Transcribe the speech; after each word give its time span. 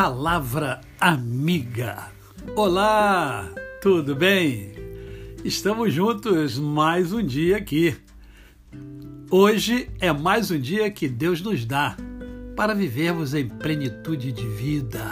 Palavra 0.00 0.80
Amiga. 1.00 2.12
Olá, 2.54 3.50
tudo 3.82 4.14
bem? 4.14 4.70
Estamos 5.44 5.92
juntos 5.92 6.56
mais 6.56 7.12
um 7.12 7.20
dia 7.20 7.56
aqui. 7.56 7.96
Hoje 9.28 9.90
é 9.98 10.12
mais 10.12 10.52
um 10.52 10.60
dia 10.60 10.88
que 10.88 11.08
Deus 11.08 11.40
nos 11.40 11.64
dá 11.64 11.96
para 12.54 12.76
vivermos 12.76 13.34
em 13.34 13.48
plenitude 13.48 14.30
de 14.30 14.46
vida. 14.46 15.04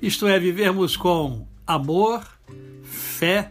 Isto 0.00 0.28
é, 0.28 0.38
vivermos 0.38 0.96
com 0.96 1.48
amor, 1.66 2.24
fé 2.84 3.50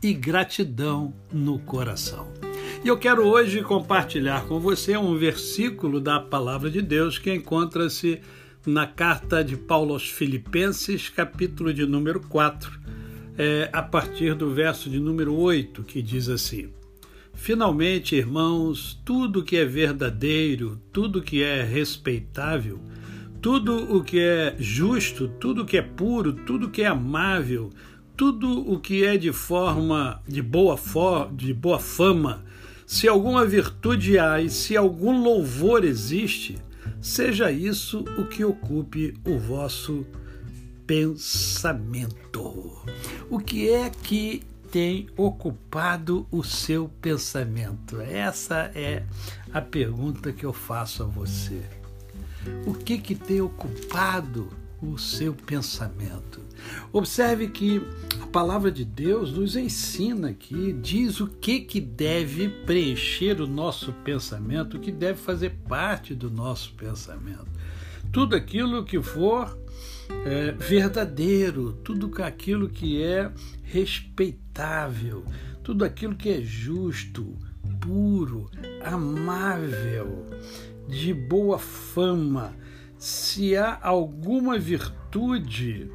e 0.00 0.12
gratidão 0.14 1.12
no 1.32 1.58
coração. 1.58 2.28
E 2.84 2.86
eu 2.86 2.96
quero 2.96 3.26
hoje 3.26 3.64
compartilhar 3.64 4.46
com 4.46 4.60
você 4.60 4.96
um 4.96 5.18
versículo 5.18 6.00
da 6.00 6.20
palavra 6.20 6.70
de 6.70 6.80
Deus 6.80 7.18
que 7.18 7.34
encontra-se 7.34 8.20
na 8.66 8.86
carta 8.86 9.44
de 9.44 9.56
Paulo 9.56 9.92
aos 9.92 10.08
Filipenses, 10.08 11.08
capítulo 11.08 11.72
de 11.72 11.84
número 11.84 12.20
4, 12.20 12.80
é, 13.36 13.68
a 13.72 13.82
partir 13.82 14.34
do 14.34 14.50
verso 14.54 14.88
de 14.88 14.98
número 14.98 15.34
8, 15.34 15.82
que 15.82 16.00
diz 16.00 16.28
assim: 16.28 16.70
Finalmente, 17.34 18.16
irmãos, 18.16 19.00
tudo 19.04 19.42
que 19.42 19.56
é 19.56 19.64
verdadeiro, 19.64 20.80
tudo 20.92 21.20
que 21.20 21.42
é 21.42 21.62
respeitável, 21.62 22.80
tudo 23.42 23.94
o 23.94 24.02
que 24.02 24.18
é 24.18 24.56
justo, 24.58 25.28
tudo 25.28 25.66
que 25.66 25.76
é 25.76 25.82
puro, 25.82 26.32
tudo 26.32 26.70
que 26.70 26.82
é 26.82 26.86
amável, 26.86 27.70
tudo 28.16 28.70
o 28.70 28.78
que 28.78 29.04
é 29.04 29.18
de 29.18 29.32
forma 29.32 30.22
de 30.26 30.40
boa, 30.40 30.76
for, 30.76 31.30
de 31.34 31.52
boa 31.52 31.78
fama, 31.78 32.44
se 32.86 33.08
alguma 33.08 33.44
virtude 33.44 34.18
há 34.18 34.40
e 34.40 34.48
se 34.48 34.76
algum 34.76 35.22
louvor 35.22 35.84
existe, 35.84 36.56
seja 37.00 37.50
isso 37.50 38.00
o 38.18 38.26
que 38.26 38.44
ocupe 38.44 39.14
o 39.24 39.38
vosso 39.38 40.06
pensamento. 40.86 42.72
O 43.30 43.38
que 43.38 43.70
é 43.70 43.90
que 43.90 44.42
tem 44.70 45.08
ocupado 45.16 46.26
o 46.30 46.42
seu 46.42 46.88
pensamento? 47.00 48.00
Essa 48.00 48.70
é 48.74 49.04
a 49.52 49.60
pergunta 49.60 50.32
que 50.32 50.44
eu 50.44 50.52
faço 50.52 51.02
a 51.02 51.06
você. 51.06 51.62
O 52.66 52.74
que 52.74 52.98
que 52.98 53.14
tem 53.14 53.40
ocupado 53.40 54.50
o 54.92 54.98
seu 54.98 55.34
pensamento? 55.34 56.40
Observe 56.92 57.48
que 57.48 57.82
a 58.22 58.26
palavra 58.26 58.70
de 58.70 58.84
Deus 58.84 59.32
nos 59.32 59.56
ensina 59.56 60.28
aqui, 60.28 60.72
diz 60.72 61.20
o 61.20 61.26
que, 61.26 61.60
que 61.60 61.80
deve 61.80 62.48
preencher 62.48 63.40
o 63.40 63.46
nosso 63.46 63.92
pensamento, 64.04 64.76
o 64.76 64.80
que 64.80 64.92
deve 64.92 65.18
fazer 65.18 65.50
parte 65.68 66.14
do 66.14 66.30
nosso 66.30 66.72
pensamento. 66.74 67.46
Tudo 68.12 68.36
aquilo 68.36 68.84
que 68.84 69.02
for 69.02 69.58
é, 70.24 70.52
verdadeiro, 70.52 71.72
tudo 71.84 72.10
aquilo 72.22 72.68
que 72.68 73.02
é 73.02 73.30
respeitável, 73.62 75.24
tudo 75.62 75.84
aquilo 75.84 76.14
que 76.14 76.28
é 76.28 76.40
justo, 76.40 77.36
puro, 77.80 78.50
amável, 78.82 80.26
de 80.88 81.12
boa 81.12 81.58
fama, 81.58 82.54
se 82.98 83.56
há 83.56 83.78
alguma 83.82 84.58
virtude, 84.58 85.90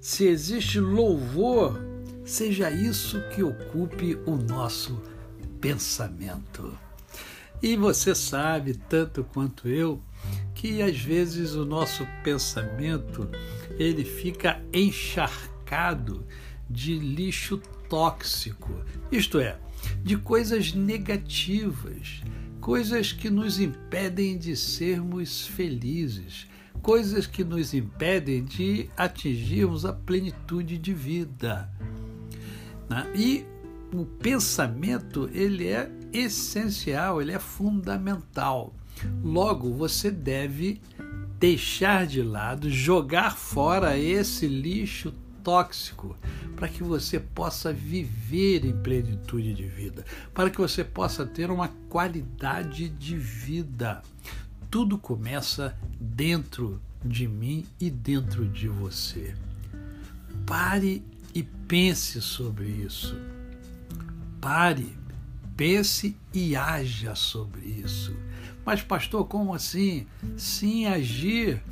se 0.00 0.26
existe 0.26 0.80
louvor, 0.80 1.80
seja 2.24 2.70
isso 2.70 3.20
que 3.34 3.42
ocupe 3.42 4.18
o 4.26 4.36
nosso 4.36 5.00
pensamento. 5.60 6.76
E 7.62 7.76
você 7.76 8.14
sabe, 8.14 8.74
tanto 8.74 9.22
quanto 9.22 9.68
eu, 9.68 10.02
que 10.54 10.82
às 10.82 10.98
vezes 10.98 11.54
o 11.54 11.64
nosso 11.64 12.06
pensamento 12.22 13.28
ele 13.78 14.04
fica 14.04 14.60
encharcado 14.72 16.26
de 16.68 16.98
lixo 16.98 17.58
tóxico, 17.88 18.72
isto 19.10 19.38
é, 19.38 19.58
de 20.02 20.16
coisas 20.16 20.72
negativas, 20.72 22.22
coisas 22.62 23.10
que 23.10 23.28
nos 23.28 23.58
impedem 23.58 24.38
de 24.38 24.56
sermos 24.56 25.48
felizes, 25.48 26.46
coisas 26.80 27.26
que 27.26 27.42
nos 27.42 27.74
impedem 27.74 28.44
de 28.44 28.88
atingirmos 28.96 29.84
a 29.84 29.92
plenitude 29.92 30.78
de 30.78 30.94
vida. 30.94 31.68
Né? 32.88 33.12
E 33.16 33.44
o 33.92 34.06
pensamento 34.06 35.28
ele 35.34 35.66
é 35.66 35.90
essencial, 36.12 37.20
ele 37.20 37.32
é 37.32 37.38
fundamental. 37.40 38.72
Logo, 39.24 39.74
você 39.74 40.08
deve 40.08 40.80
deixar 41.40 42.06
de 42.06 42.22
lado, 42.22 42.70
jogar 42.70 43.36
fora 43.36 43.98
esse 43.98 44.46
lixo 44.46 45.12
tóxico, 45.42 46.16
para 46.56 46.68
que 46.68 46.82
você 46.82 47.18
possa 47.18 47.72
viver 47.72 48.64
em 48.64 48.76
plenitude 48.82 49.54
de 49.54 49.66
vida, 49.66 50.04
para 50.32 50.50
que 50.50 50.58
você 50.58 50.84
possa 50.84 51.26
ter 51.26 51.50
uma 51.50 51.68
qualidade 51.88 52.88
de 52.88 53.16
vida. 53.16 54.02
Tudo 54.70 54.96
começa 54.96 55.76
dentro 56.00 56.80
de 57.04 57.26
mim 57.26 57.66
e 57.80 57.90
dentro 57.90 58.46
de 58.46 58.68
você. 58.68 59.34
Pare 60.46 61.02
e 61.34 61.42
pense 61.42 62.20
sobre 62.22 62.66
isso. 62.66 63.16
Pare, 64.40 64.96
pense 65.56 66.16
e 66.32 66.56
haja 66.56 67.14
sobre 67.14 67.66
isso. 67.66 68.14
Mas, 68.64 68.82
pastor, 68.82 69.26
como 69.26 69.54
assim? 69.54 70.06
Sim, 70.36 70.86
agir 70.86 71.62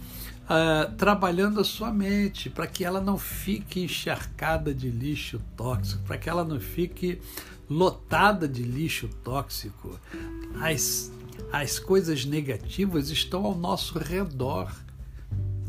uh, 0.50 0.92
trabalhando 0.96 1.60
a 1.60 1.64
sua 1.64 1.92
mente, 1.92 2.50
para 2.50 2.66
que 2.66 2.84
ela 2.84 3.00
não 3.00 3.16
fique 3.16 3.80
encharcada 3.80 4.74
de 4.74 4.90
lixo 4.90 5.40
tóxico, 5.56 6.02
para 6.02 6.18
que 6.18 6.28
ela 6.28 6.44
não 6.44 6.58
fique 6.58 7.20
lotada 7.68 8.48
de 8.48 8.62
lixo 8.62 9.08
tóxico. 9.22 9.98
As, 10.60 11.12
as 11.52 11.78
coisas 11.78 12.24
negativas 12.24 13.10
estão 13.10 13.44
ao 13.46 13.54
nosso 13.54 13.96
redor 13.98 14.72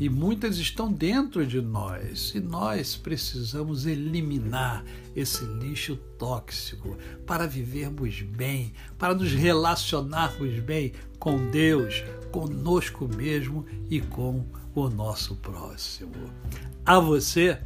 e 0.02 0.08
muitas 0.08 0.58
estão 0.58 0.92
dentro 0.92 1.46
de 1.46 1.60
nós. 1.60 2.32
E 2.34 2.40
nós 2.40 2.96
precisamos 2.96 3.86
eliminar 3.86 4.84
esse 5.14 5.44
lixo 5.44 5.94
tóxico 6.18 6.98
para 7.24 7.46
vivermos 7.46 8.20
bem, 8.20 8.72
para 8.98 9.14
nos 9.14 9.30
relacionarmos 9.30 10.58
bem 10.58 10.92
com 11.20 11.48
Deus, 11.52 12.02
conosco 12.32 13.08
mesmo 13.16 13.64
e 13.88 14.00
com 14.00 14.44
o 14.74 14.88
nosso 14.88 15.36
próximo. 15.36 16.32
A 16.84 16.98
você, 16.98 17.60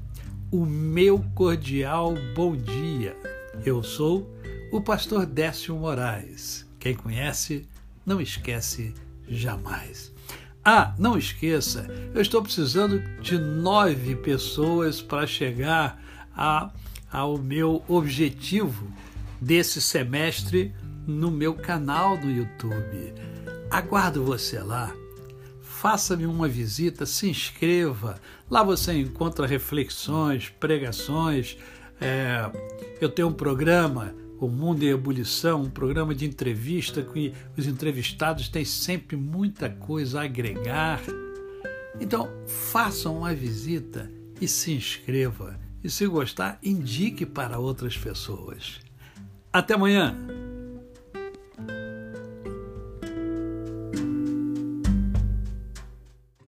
o 0.50 0.66
meu 0.66 1.24
cordial 1.34 2.12
bom 2.34 2.54
dia. 2.54 3.16
Eu 3.64 3.82
sou 3.82 4.30
o 4.70 4.78
pastor 4.82 5.24
Décio 5.24 5.74
Moraes. 5.74 6.66
Quem 6.78 6.94
conhece, 6.94 7.66
não 8.04 8.20
esquece 8.20 8.92
jamais. 9.26 10.12
Ah, 10.68 10.92
não 10.98 11.16
esqueça, 11.16 11.86
eu 12.12 12.20
estou 12.20 12.42
precisando 12.42 12.98
de 13.20 13.38
nove 13.38 14.16
pessoas 14.16 15.00
para 15.00 15.24
chegar 15.24 16.02
a, 16.36 16.72
ao 17.08 17.38
meu 17.38 17.84
objetivo 17.86 18.92
desse 19.40 19.80
semestre 19.80 20.74
no 21.06 21.30
meu 21.30 21.54
canal 21.54 22.18
do 22.18 22.28
YouTube. 22.28 23.14
Aguardo 23.70 24.24
você 24.24 24.58
lá. 24.58 24.92
Faça-me 25.62 26.26
uma 26.26 26.48
visita, 26.48 27.06
se 27.06 27.30
inscreva. 27.30 28.20
Lá 28.50 28.64
você 28.64 28.92
encontra 28.92 29.46
reflexões, 29.46 30.48
pregações. 30.48 31.56
É, 32.00 32.50
eu 33.00 33.08
tenho 33.08 33.28
um 33.28 33.32
programa 33.32 34.12
o 34.38 34.48
Mundo 34.48 34.82
em 34.82 34.88
Ebulição, 34.88 35.62
um 35.62 35.70
programa 35.70 36.14
de 36.14 36.26
entrevista 36.26 37.02
que 37.02 37.32
os 37.56 37.66
entrevistados 37.66 38.48
têm 38.48 38.64
sempre 38.64 39.16
muita 39.16 39.68
coisa 39.68 40.20
a 40.20 40.24
agregar. 40.24 41.00
Então, 42.00 42.28
façam 42.46 43.18
uma 43.18 43.34
visita 43.34 44.10
e 44.40 44.46
se 44.46 44.72
inscreva. 44.72 45.58
E 45.82 45.88
se 45.88 46.06
gostar, 46.06 46.58
indique 46.62 47.24
para 47.24 47.58
outras 47.58 47.96
pessoas. 47.96 48.80
Até 49.52 49.74
amanhã! 49.74 50.35